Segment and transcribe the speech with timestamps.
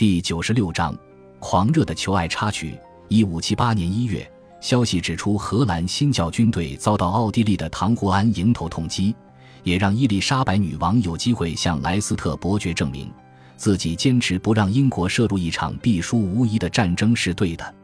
[0.00, 0.96] 第九十六章，
[1.40, 2.74] 狂热的求爱插曲。
[3.08, 4.26] 一五七八年一月，
[4.58, 9.14] 消息指出荷兰新教军队遭到奥地利的唐胡安迎头痛击，
[9.62, 13.12] 也让伊丽莎白女王有机会向莱斯特伯爵证明，
[13.58, 17.74] 自己坚持不让英国涉入一场必输无疑的战争是对的。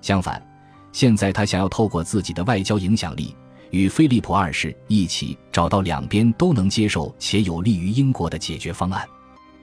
[0.00, 0.42] 相反，
[0.90, 3.36] 现在他想要透过自己的外交影响力，
[3.72, 9.06] 与菲利普二世一起找到两边都能接受且有利于英国的解决方案。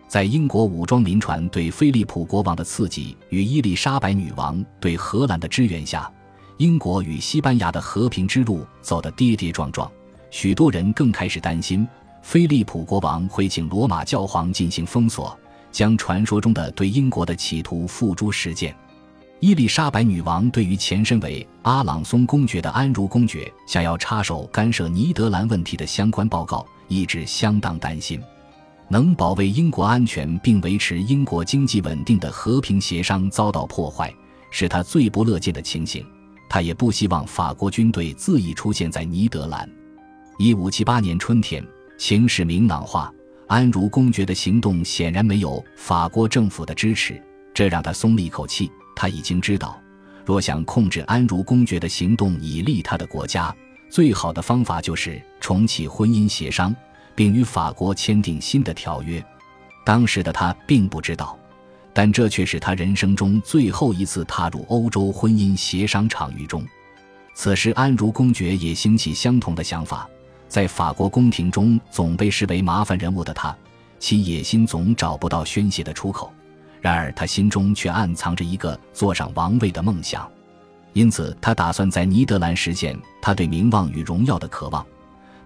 [0.07, 6.09] 在英国武装民船对菲利普国王的刺激与伊丽莎白女王对荷兰的支援下，
[6.57, 9.91] 英国与西班牙的和平之路走得跌跌撞撞。
[10.29, 11.87] 许多人更开始担心，
[12.21, 15.37] 菲利普国王会请罗马教皇进行封锁，
[15.71, 18.75] 将传说中的对英国的企图付诸实践。
[19.39, 28.21] 伊丽莎白女王对于前身为阿朗松公爵的安茹公爵想要插手干涉尼德兰问题的相关报告，一直相当担心。
[28.87, 34.13] 能保卫英国安全并维持英国经济稳定的和平协商遭到破坏，
[34.51, 36.05] 是他最不乐见的情形。
[36.47, 39.67] 他也不希望法国军队恣意出现在尼德兰。
[40.37, 41.65] 一五七八年春天，
[41.97, 43.11] 情势明朗化，
[43.47, 47.19] 安茹公爵的行动显然没有法国政府的支持，
[47.53, 48.71] 这让他松了一口气。
[48.95, 49.81] 他已经知道，
[50.23, 53.53] 若想控制安茹公爵的行动以利他的国家，
[53.89, 56.73] 最好的方法就是重启婚姻协商。
[57.15, 59.23] 并与法国签订新的条约。
[59.85, 61.37] 当时的他并不知道，
[61.93, 66.65] 但这却是他人生中最后一次踏入欧洲婚姻协商场域中。
[67.33, 70.07] 此时，安茹公爵也兴起相同的想法。
[70.47, 73.55] 在法国宫廷中总被视为麻烦人物的他，
[73.99, 76.31] 其野心总找不到宣泄的出口。
[76.79, 80.29] 然而，他心中却暗藏着一个坐上王位的梦想，
[80.93, 84.85] 因此他打算在尼德兰实现他对名望与荣耀的渴望。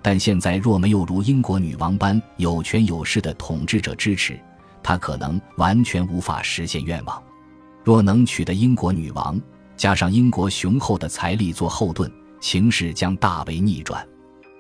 [0.02, 4.40] 但现在若没有如英国女王般有权有势的统治者支持，
[4.82, 7.22] 他可能完全无法实现愿望。
[7.84, 9.40] 若能取得英国女王，
[9.76, 14.06] 加上英国雄厚的财力做后盾，形势将大为逆转。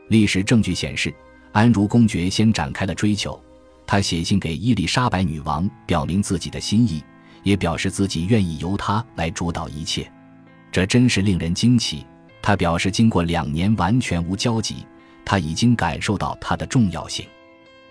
[0.09, 1.13] 历史证据显示，
[1.51, 3.39] 安茹公爵先展开了追求。
[3.85, 7.03] 他写信给伊丽莎白女王，表明自己的心意，
[7.43, 10.11] 也表示自己愿意由他来主导一切。
[10.71, 12.05] 这真是令人惊奇。
[12.41, 14.85] 他表示，经过两年完全无交集。
[15.29, 17.23] 他已经感受到它的重要性。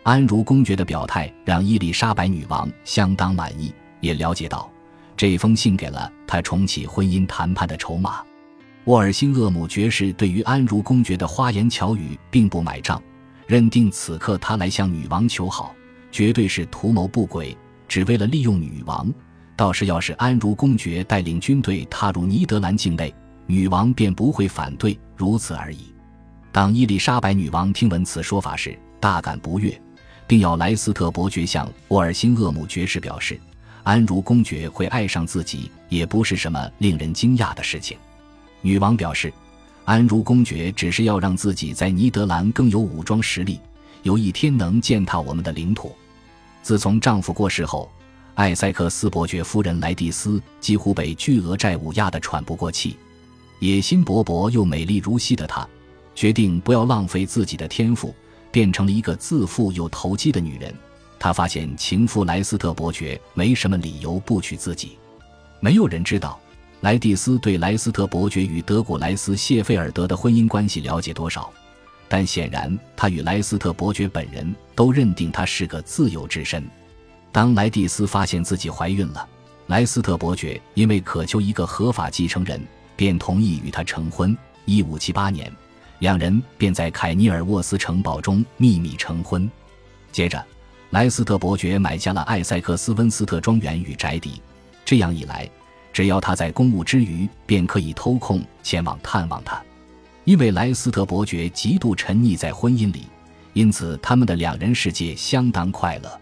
[0.02, 4.68] 安茹公爵的表态让伊丽莎白女王相当满意，也了解到
[5.16, 8.24] 这封信给了他重启婚姻谈判的筹码。
[8.86, 13.00] 沃尔辛厄姆爵士对于安茹公爵的花言巧语并不买账，
[13.46, 15.72] 认定此刻他来向女王求好，
[16.10, 17.56] 绝对是图谋不轨，
[17.86, 19.08] 只为了利用女王。
[19.54, 23.14] 倒是要是安茹公爵带领军队踏入尼德兰境内，
[23.46, 25.94] 女王便不会反对，如此而已。
[26.50, 29.80] 当伊丽莎白女王听闻此说法时，大感不悦，
[30.26, 33.38] 并要莱斯特伯爵向沃尔辛厄姆爵士表示，
[33.82, 37.96] 安茹公爵会爱上自己也不是什么令人惊讶的事情。
[38.60, 39.32] 女王表示，
[39.84, 43.60] 安茹公爵只是要让自己在尼德兰更有武装实力，
[44.02, 45.94] 有一天能践踏我们的领土。
[46.62, 47.90] 自从丈夫过世后，
[48.34, 52.96] 艾塞克斯伯爵夫人莱蒂斯几乎被巨额债务压得喘不过气，
[53.60, 55.66] 野心勃勃又美丽如昔的她。
[56.18, 58.12] 决定不要浪费自己的天赋，
[58.50, 60.74] 变成了一个自负又投机的女人。
[61.16, 64.98] 她发现情夫莱斯特伯爵没什么理由不娶自己。
[65.60, 66.36] 没有人知道
[66.80, 71.52] 莱蒂斯对莱斯特伯爵与德古莱斯谢菲尔德的婚姻关系了解多少，
[72.08, 76.68] 但显然他与莱斯特伯爵本人都认定他是个自由之身。
[77.30, 79.24] 当莱蒂斯发现自己怀孕了，
[79.68, 82.60] 莱斯特伯爵因为渴求一个合法继承人，
[82.96, 84.36] 便同意与他成婚。
[84.64, 85.48] 一五七八年。
[85.98, 89.50] 两人便在凯尼尔沃斯城堡中秘密成婚。
[90.12, 90.44] 接着，
[90.90, 94.40] 莱斯特伯爵买下了艾塞克斯温斯特庄园与宅邸。
[94.84, 95.48] 这样一来，
[95.92, 99.62] 只要他在公务之余，便可以偷空前往探望他。
[100.24, 103.06] 因为莱斯特伯爵极度沉溺在婚姻里，
[103.52, 106.20] 因此他们的两人世界相当快乐。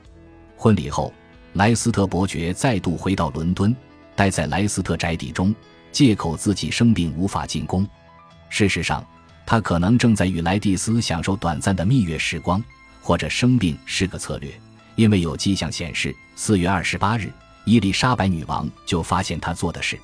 [0.56, 1.12] 婚礼后，
[1.52, 3.74] 莱斯特伯爵再度回到伦敦，
[4.14, 5.54] 待在莱斯特宅邸中，
[5.92, 7.86] 借口自己生病无法进宫。
[8.48, 9.04] 事实上，
[9.46, 12.62] 他可能正在与莱蒂斯享受短暂的蜜月时光，
[13.00, 14.52] 或者生病是个策略，
[14.96, 17.32] 因为有迹象显示，四月二十八日，
[17.64, 19.96] 伊丽莎白女王就发现他做的事。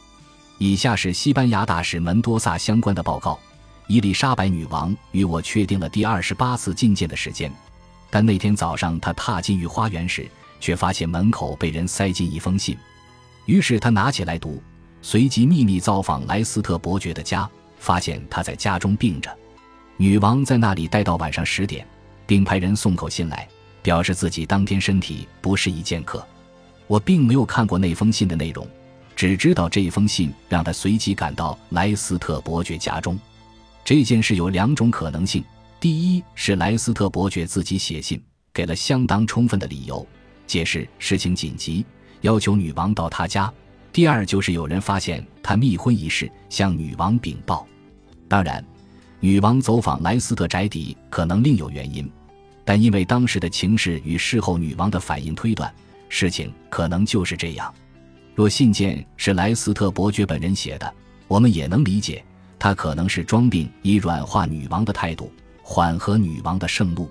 [0.58, 3.36] 以下是西班牙大使门多萨相关的报告：
[3.88, 7.52] 伊丽莎白女王与我确定了第二十八次觐见的时间，
[8.10, 10.30] 但那天早上她踏进御花园时，
[10.60, 12.78] 却发现门口被人塞进一封信，
[13.46, 14.62] 于是她拿起来读，
[15.02, 17.50] 随即秘密造访莱斯特伯爵的家。
[17.82, 19.36] 发现他在家中病着，
[19.96, 21.84] 女王在那里待到晚上十点，
[22.28, 23.48] 并派人送口信来，
[23.82, 26.24] 表示自己当天身体不适宜见客。
[26.86, 28.64] 我并没有看过那封信的内容，
[29.16, 33.18] 只知道这封信让他随即赶到莱斯特伯爵家中。
[33.84, 35.44] 这件事有两种可能性：
[35.80, 38.22] 第一是莱斯特伯爵自己写信，
[38.54, 40.06] 给了相当充分的理由，
[40.46, 41.84] 解释事情紧急，
[42.20, 43.52] 要求女王到他家；
[43.92, 47.66] 第二就是有人发现他密婚一事，向女王禀报。
[48.28, 48.64] 当然，
[49.20, 52.10] 女王走访莱斯特宅邸可能另有原因，
[52.64, 55.72] 但因为当时的情势与事后女王的反应推断，
[56.08, 57.72] 事情可能就是这样。
[58.34, 60.94] 若信件是莱斯特伯爵本人写的，
[61.28, 62.24] 我们也能理解。
[62.58, 65.32] 他可能是装病，以软化女王的态度，
[65.62, 67.10] 缓和女王的盛怒。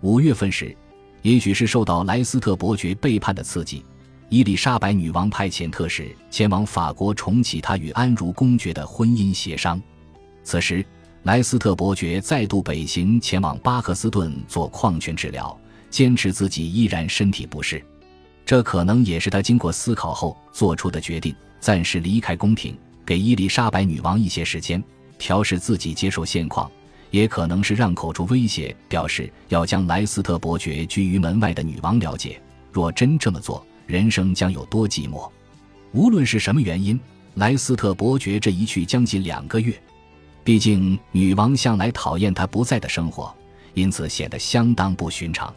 [0.00, 0.76] 五月份时，
[1.22, 3.84] 也许是受到莱斯特伯爵背叛的刺激，
[4.28, 9.80] 伊丽莎白女王派遣特使前往法国重启她与安茹公爵的婚姻协商。
[10.42, 10.84] 此时，
[11.24, 15.58] 莱斯特伯爵再度北行前往巴克斯顿做矿泉治疗，
[15.90, 17.82] 坚持自己依然身体不适。
[18.44, 22.76] 这可能也是他经过思考后做出的决定，暂时离开宫廷。
[23.06, 24.82] 给伊丽莎白女王一些时间
[25.18, 26.70] 调试自己接受现况，
[27.10, 32.40] 也可能是让口出威胁，表示要将莱斯特伯爵拒于门外的女王了解。
[32.72, 35.28] 若真这么做，人生将有多寂寞？
[35.92, 36.98] 无论是什么原因，
[37.34, 39.74] 莱斯特伯爵这一去将近两个月。
[40.50, 43.32] 毕竟女王向来讨厌他不在的生活，
[43.74, 45.54] 因此显得相当不寻常。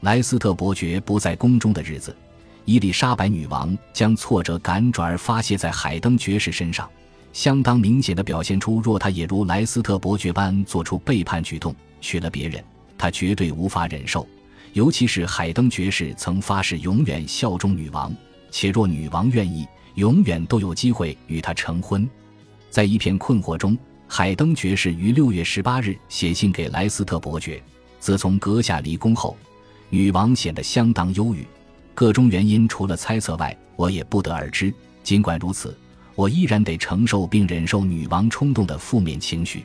[0.00, 2.16] 莱斯特伯爵不在宫中的日子。
[2.64, 6.88] 伊丽莎白女王将挫折感转而发泄在海登爵士身上，
[7.34, 12.64] 相当明显的表现出，若他也如莱斯特伯爵般做出背叛举动，娶了别人，
[12.96, 14.26] 他绝对无法忍受。
[14.72, 18.10] 尤其是海登爵士曾发誓永远效忠女王，
[18.50, 22.08] 且若女王愿意，永远都有机会与他成婚。
[22.70, 23.76] 在一片困惑中，
[24.14, 27.62] 海登爵士于六月十八日写信给莱斯特伯爵。
[27.98, 29.34] 自从阁下离宫后，
[29.88, 31.46] 女王显得相当忧郁。
[31.94, 34.70] 各种原因除了猜测外，我也不得而知。
[35.02, 35.74] 尽管如此，
[36.14, 39.64] 我依然得承受并忍受女王冲动的负面情绪。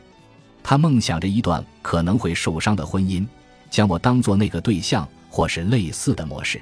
[0.63, 3.27] 她梦想着一段可能会受伤的婚姻，
[3.69, 6.61] 将我当作那个对象，或是类似的模式。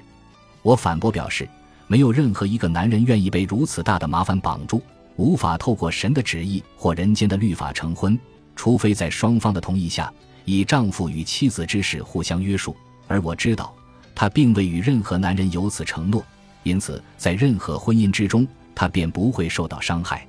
[0.64, 1.48] 我反驳表示，
[1.86, 4.82] 没有任何一个男人愿意被如此大的麻烦绑住，
[5.16, 8.20] 无法透过神的旨意或人间的律法成婚，
[8.56, 10.12] 除非在双方的同意下，
[10.44, 12.76] 以丈夫与妻子之事互相约束。
[13.08, 13.74] 而我知道。
[14.18, 16.26] 他并未与任何男人有此承诺，
[16.64, 20.26] 因此在任何婚姻之中，他便不会受到伤害。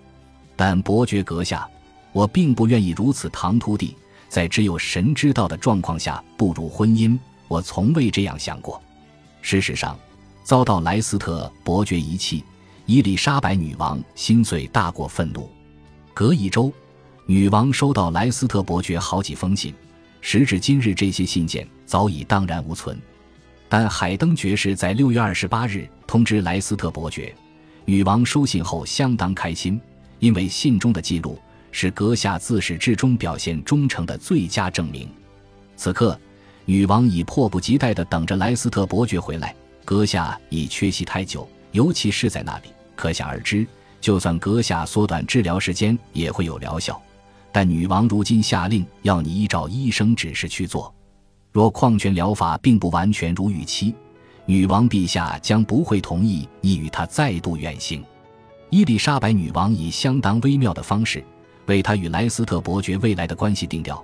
[0.57, 1.69] 但伯爵阁下，
[2.11, 3.97] 我并不愿意如此唐突地
[4.29, 7.17] 在只有神知道的状况下步入婚姻。
[7.47, 8.83] 我从未这样想过。
[9.41, 9.97] 事实上，
[10.43, 12.43] 遭到莱斯特伯爵遗弃，
[12.87, 15.51] 伊丽莎白女王心碎大过愤怒。
[16.15, 16.73] 隔一周，
[17.27, 19.75] 女王收到莱斯特伯爵好几封信，
[20.21, 22.97] 时至今日，这些信件早已荡然无存。
[23.69, 27.35] 但海登爵士在六月二十八日通知莱斯特伯爵，
[27.85, 29.81] 女王收信后相当开心，
[30.21, 31.37] 因为信中的记录
[31.73, 35.09] 是阁下自始至终表现忠诚的最佳证明。
[35.77, 36.17] 此刻，
[36.65, 39.53] 女王已迫不及待地等着莱斯特伯爵回来。
[39.85, 43.67] 阁下已缺席太久，尤其是在那里，可想而知，
[44.01, 46.99] 就算阁下缩短治疗时间，也会有疗效。
[47.53, 50.93] 但女王如今下令要你依照医生指示去做。
[51.53, 53.95] 若矿泉疗法并不完全如预期，
[54.47, 58.03] 女王陛下将不会同意你与他再度远行。
[58.71, 61.23] 伊丽莎白女王以相当微妙的方式
[61.67, 64.03] 为她与莱斯特伯爵未来的关系定调：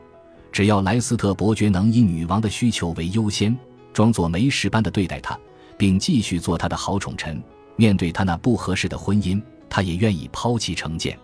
[0.52, 3.56] 只要莱斯特伯爵能以女王的需求为优先，
[3.94, 5.38] 装作没事般的对待她，
[5.78, 7.42] 并继续做他的好宠臣，
[7.76, 11.18] 面对他那不合适的婚姻，他也愿意抛弃成见。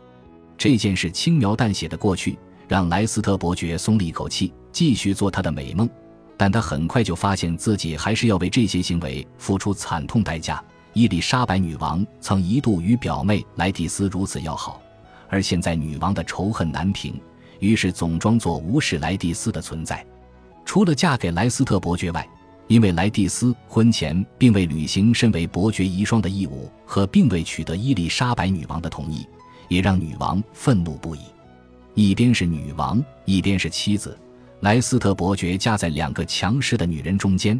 [0.57, 5.89] 这件事轻描淡写的过去，让莱斯特伯爵松了一口气，继续做他的美梦。
[6.37, 10.63] 但他很快就发现自己还是要为这些行为付出惨痛代价。
[10.93, 14.81] 伊丽莎白女王曾一度与表妹莱蒂斯如此要好，
[15.29, 17.21] 而现在女王的仇恨难平，
[17.61, 20.05] 于是总装作无视莱蒂斯的存在。
[20.65, 22.29] 除了嫁给莱斯特伯爵外，
[22.69, 29.27] 因为莱蒂斯婚前并未履行身为伯爵遗孀的义务和并未取得伊丽莎白女王的同意，
[29.69, 31.21] 也让女王愤怒不已。
[31.95, 34.17] 一边是女王，一边是妻子。
[34.61, 37.59] 莱斯特伯爵夹在两个强势的女人中间，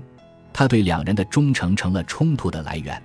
[0.53, 3.03] 他对两人的忠诚成了冲突的来源。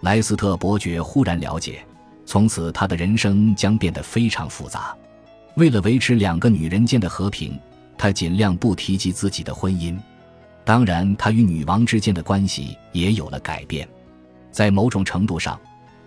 [0.00, 1.84] 莱斯特伯爵忽然了解，
[2.26, 4.96] 从此他的人生将变得非常复杂。
[5.54, 7.58] 为了维持两个女人间的和平，
[7.96, 9.96] 他尽量不提及自己的婚姻。
[10.68, 13.88] 当然，他与女王之间的关系也有了改变。
[14.50, 15.58] 在某种程度上，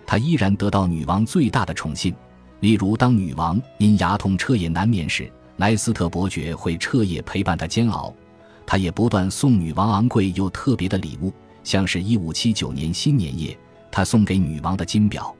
[0.06, 2.14] 他依然得到女王最大的宠信，
[2.60, 5.28] 例如当女王因牙痛彻夜难眠时。
[5.56, 8.14] 莱斯特伯爵会彻夜陪伴她煎熬，
[8.64, 11.32] 他也不断送女王昂贵又特别的礼物，
[11.64, 13.58] 像是一五七九年新年夜
[13.90, 15.34] 他送给女王的金表。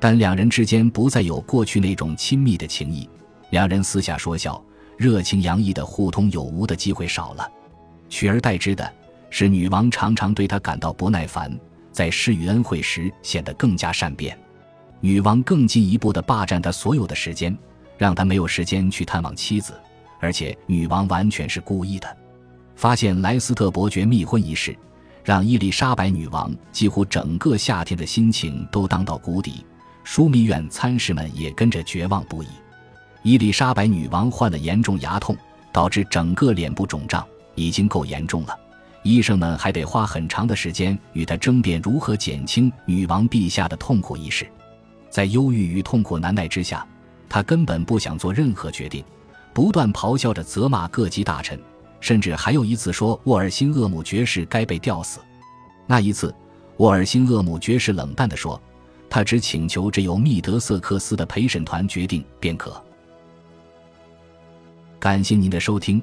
[0.00, 3.08] 但两人之间不再有过去那种亲密的情谊，
[3.50, 4.60] 两人私下说笑、
[4.96, 7.48] 热情洋溢的互通有无的机会少了，
[8.08, 8.92] 取而代之的
[9.30, 11.54] 是女王常常对他感到不耐烦，
[11.92, 14.38] 在施与恩惠时显得更加善变。
[15.00, 17.56] 女王更进一步的霸占他所有的时间，
[17.98, 19.74] 让他没有时间去探望妻子，
[20.20, 22.16] 而且女王完全是故意的。
[22.74, 24.76] 发现莱斯特伯爵密婚一事，
[25.24, 29.64] 让伊丽莎白女王几乎整个夏天的心情都荡到谷底。
[30.04, 32.46] 枢密院参事们也跟着绝望不已。
[33.22, 35.36] 伊丽莎白女王患了严重牙痛，
[35.72, 38.56] 导致整个脸部肿胀，已经够严重了。
[39.02, 44.46] 医生们还得花很长的时间与他争辩如何减轻女王陛下的痛苦一事。
[45.10, 46.86] 在忧郁与痛苦难耐之下，
[47.28, 49.04] 他根本不想做任何决定，
[49.52, 51.58] 不断咆哮着责骂各级大臣，
[52.00, 55.18] 甚至还有一次说沃尔辛厄姆爵士该被吊死。
[55.86, 56.32] 那一次，
[56.76, 58.60] 沃尔辛厄姆爵士冷淡地说。
[59.08, 62.82] 他只请求这由密德瑟克斯的陪审团决定便可。
[64.98, 66.02] 感谢您的收听，